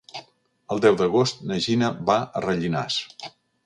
[0.75, 3.01] El deu d'agost na Gina va a Rellinars.